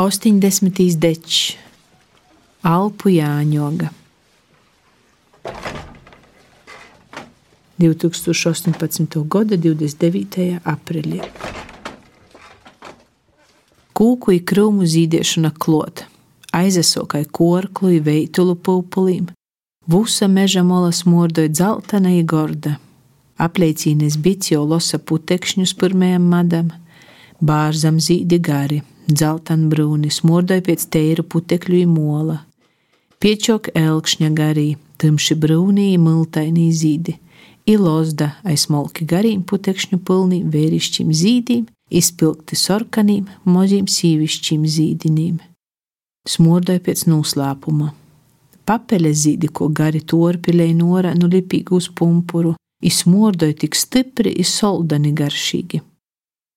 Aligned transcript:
80. 0.00 0.96
dečs, 0.96 1.56
Alpu 2.64 3.10
Jāņoga. 3.12 3.90
2018. 7.76 9.20
gada 9.28 9.58
29. 9.60 10.56
aprīlī. 10.64 11.20
Kūku 13.92 14.38
ir 14.38 14.40
krūmu 14.48 14.88
zīdiešana 14.88 15.52
klota, 15.60 16.08
aizesokai 16.56 17.26
korklu, 17.28 17.92
veitulu 18.00 18.56
pupulīm, 18.56 19.28
vusa 19.84 20.32
meža 20.32 20.64
mola 20.64 20.96
smordoja 20.96 21.52
dzeltena 21.52 22.16
i 22.16 22.24
gorda. 22.24 22.78
Apleicīnes 23.36 24.16
bits 24.16 24.56
jau 24.56 24.64
losa 24.64 24.96
putekšņus 24.96 25.76
pirmajam 25.76 26.32
madam, 26.32 26.72
bārzam 27.40 27.98
zīdi 28.00 28.38
gari, 28.42 28.82
dzeltan 29.08 29.68
brūni, 29.72 30.10
smordoja 30.12 30.64
pēc 30.66 30.86
teiru 30.92 31.24
putekļu 31.24 31.82
mola. 31.90 32.40
Piečok 33.20 33.72
elkšņa 33.76 34.30
garī, 34.36 34.68
tumši 35.00 35.36
brūnī 35.36 35.90
miltainī 36.00 36.70
zīdi, 36.72 37.18
i 37.66 37.76
lozda 37.76 38.32
aiz 38.44 38.64
smalki 38.66 39.04
garīm 39.04 39.42
putekšņu 39.44 40.00
pilnī 40.06 40.40
vērišķim 40.54 41.12
zīdīm, 41.12 41.66
izpilgti 41.90 42.56
sarkanīm, 42.56 43.28
maziem 43.44 43.88
sīvišķiem 43.90 44.64
zīdinīm. 44.76 45.40
Smordoja 46.28 46.80
pēc 46.84 47.06
noslēpuma. 47.10 47.90
Papeļa 48.68 49.12
zīdi, 49.16 49.48
ko 49.52 49.68
gari 49.74 50.00
torpilēja 50.00 50.76
norā 50.78 51.14
nu 51.18 51.28
lipīgi 51.32 51.74
uz 51.74 51.88
pumpuru, 51.96 52.54
izsmordoja 52.84 53.56
tik 53.64 53.76
stipri, 53.76 54.32
izsoldani 54.44 55.12
garšīgi. 55.16 55.80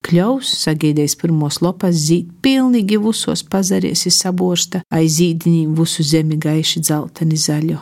Kļaus, 0.04 0.50
sagaidījis 0.66 1.16
pirmos 1.22 1.62
lopas 1.64 1.96
zīd, 1.96 2.30
pilnīgi 2.44 3.00
visos 3.00 3.46
pazarēs 3.48 4.04
saborsta, 4.12 4.84
aiz 4.92 5.18
zīdinīm 5.20 5.74
visu 5.80 6.04
zemi 6.04 6.38
gaiši 6.38 6.84
dzelteni 6.84 7.40
zaļu. 7.40 7.80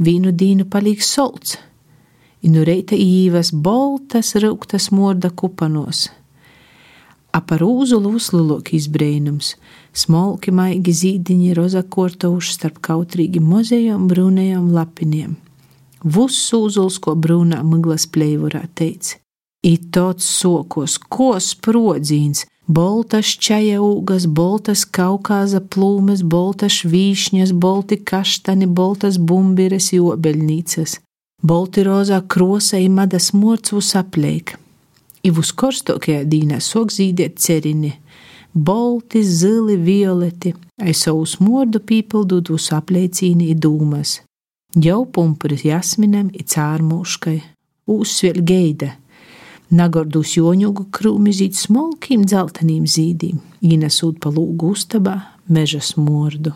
Vīnu 0.00 0.32
dīnu 0.36 0.68
palīk 0.72 1.02
solts, 1.04 1.56
inu 2.44 2.64
reita 2.64 2.96
īvas 2.96 3.52
boltas, 3.52 4.34
rūktas 4.36 4.90
morda 4.92 5.32
kupanos, 5.32 6.08
Apar 7.30 7.62
uzulu 7.62 8.16
uzlūk 8.18 8.72
izbrēnums, 8.74 9.52
smolki 9.94 10.50
maigi 10.50 10.94
zīdiņi 11.00 11.52
roza 11.54 11.84
kortauši 11.86 12.56
starp 12.56 12.80
kautrīgi 12.82 13.42
mozējām 13.44 14.08
brūnējām 14.10 14.72
lapiniem. 14.74 15.36
Vuss 16.02 16.50
uzuls, 16.56 16.98
ko 16.98 17.14
brūnā 17.14 17.60
miglas 17.62 18.08
pleivurā 18.10 18.64
teica. 18.74 19.20
I 19.62 19.76
tots 19.92 20.24
sokos, 20.24 20.96
ko 20.98 21.34
sprodzīns, 21.40 22.46
boltas 22.66 23.34
čaja 23.36 23.82
ūgas, 23.84 24.24
boltas 24.26 24.86
kaukāza 24.88 25.60
plūmes, 25.60 26.22
boltas 26.24 26.80
vīšņas, 26.88 27.52
bolti 27.52 28.00
kaštani, 28.00 28.66
boltas 28.66 29.20
bumbires 29.20 29.92
jobeļnīcas. 29.92 30.96
Bolti 31.42 31.84
rozā 31.84 32.22
krosa 32.28 32.80
i 32.80 32.88
madas 32.92 33.32
morcvus 33.32 33.94
apleika 33.96 34.60
i 35.22 35.30
uz 35.30 35.52
korstokajā 35.56 36.24
dīnā 36.28 36.60
sok 36.64 36.92
zīdēt 36.94 37.38
cerini, 37.40 37.92
bolti, 38.54 39.22
zili, 39.24 39.76
violeti, 39.76 40.54
aiz 40.80 41.04
savu 41.04 41.26
smordu 41.28 41.82
pīpildot 41.86 42.52
uz 42.54 42.70
apliecīni 42.76 43.50
i 43.52 43.56
dūmas. 43.56 44.20
Jau 44.80 45.02
pumpuris 45.04 45.64
jasminam 45.66 46.30
i 46.32 46.44
cārmūškai, 46.46 47.38
uzsvēl 47.90 48.42
geida, 48.46 48.94
nagordus 49.70 50.34
joņugu 50.38 50.88
krūmi 50.94 51.34
zīd 51.34 51.58
smolkiem 51.58 52.24
dzeltenīm 52.26 52.88
zīdīm, 52.90 53.38
īnesūt 53.62 54.18
pa 54.22 54.32
lūgu 54.34 54.74
ustabā 54.74 55.16
meža 55.48 55.82
smordu. 55.84 56.54